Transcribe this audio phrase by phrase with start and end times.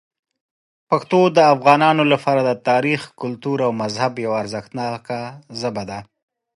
[0.89, 5.07] پښتو د افغانانو لپاره د تاریخ، کلتور او مذهب یوه ارزښتناک
[5.59, 5.99] ژبه ده.